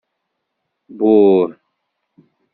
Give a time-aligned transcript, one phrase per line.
[0.97, 1.51] Buh!